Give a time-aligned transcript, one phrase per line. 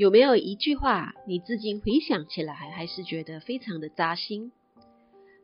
[0.00, 4.50] 有没有一句话，你至今回想起来还是觉得非常的扎心？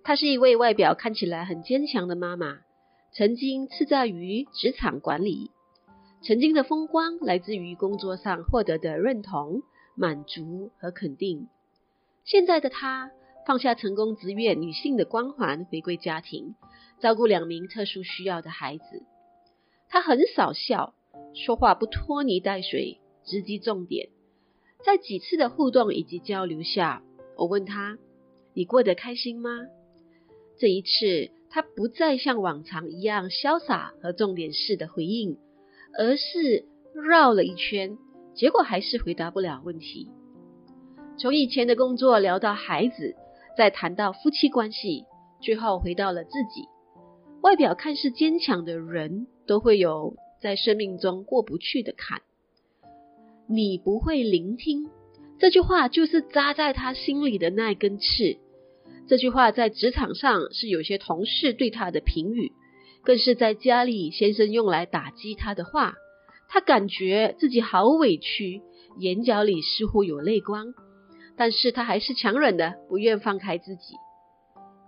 [0.02, 2.60] 她是一位外表看起来很坚强的妈妈，
[3.12, 5.50] 曾经叱咤于职场管理，
[6.22, 9.60] 曾经的风光来自于工作上获得的认同、
[9.94, 11.48] 满足和肯定。
[12.24, 13.10] 现在的她
[13.46, 16.54] 放下成功职业女性的光环，回归家庭，
[16.98, 19.02] 照顾两名特殊需要的孩子。
[19.90, 20.94] 她很少笑，
[21.34, 24.08] 说话不拖泥带水，直击重点。
[24.84, 27.02] 在几次的互动以及交流下，
[27.36, 27.98] 我问他
[28.54, 29.50] ：“你过得开心吗？”
[30.58, 35.36] 这一次，他不再像往常一样潇洒和重点式的回应，
[35.98, 37.98] 而是绕了一圈，
[38.34, 40.08] 结果还是回答不了问题。
[41.18, 43.16] 从以前的工作聊到孩子，
[43.56, 45.04] 再谈到夫妻关系，
[45.40, 46.68] 最后回到了自己。
[47.42, 52.22] 外表看似坚强的人，都会有在生命中过不去的坎。
[53.48, 54.88] 你不会聆听，
[55.38, 58.38] 这句话就是扎在他心里的那一根刺。
[59.06, 62.50] 这句话在职场上是有些同事对他的评语，
[63.04, 65.94] 更是在家里先生用来打击他的话。
[66.48, 68.62] 他感觉自己好委屈，
[68.98, 70.74] 眼角里似乎有泪光。
[71.36, 73.94] 但是他还是强忍的，不愿放开自己。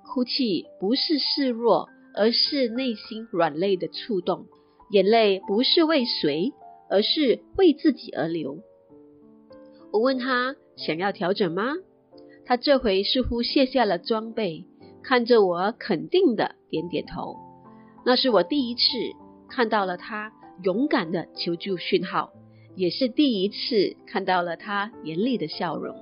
[0.04, 4.47] 哭泣不是示弱，而是内心软肋的触动。
[4.91, 6.52] 眼泪不是为谁，
[6.91, 8.58] 而是为自己而流。
[9.92, 11.75] 我问他想要调整吗？
[12.44, 14.64] 他这回似乎卸下了装备，
[15.03, 17.36] 看着我肯定的点点头。
[18.06, 18.81] 那是我第一次
[19.48, 22.33] 看到了他勇敢的求救讯号，
[22.75, 25.94] 也是第一次看到了他严厉的笑容。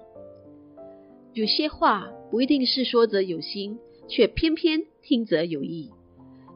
[1.32, 5.90] 有些话不一定是说者有心，却偏偏听者有意；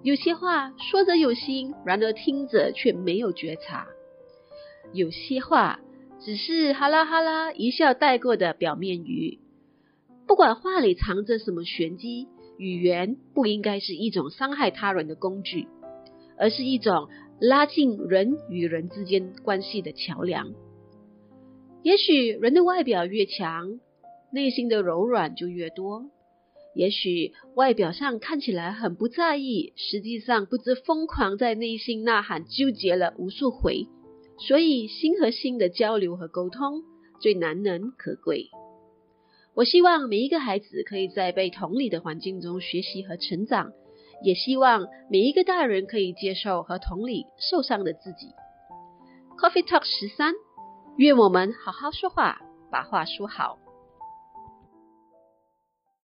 [0.02, 3.86] 有些话说者有心，然而听者却没有觉察；
[4.92, 5.80] 有些话
[6.20, 9.38] 只是哈啦哈啦一笑带过的表面语。
[10.26, 15.66] 不管话里藏着什么玄机，语言不应该是一种伤害他人的工具，
[16.38, 17.08] 而是一种
[17.40, 20.52] 拉近人与人之间关系的桥梁。
[21.82, 23.80] 也许人的外表越强，
[24.32, 26.10] 内心的柔软就越多。
[26.74, 33.88] 也许外表上看起来很不在意，实际上不知疯狂在内心呐喊，纠结了无数回。
[34.46, 36.82] 所以心和心的交流和沟通
[37.20, 38.50] 最难能可贵。
[39.54, 43.72] 我希望每一个孩子可以在被同理的环境中学习和成长，
[44.22, 48.28] 也希望每一个大人可以接受和同理受伤的自己。
[49.38, 50.34] Coffee Talk 十三，
[50.96, 52.40] 愿我们好好说话，
[52.70, 53.58] 把话说好。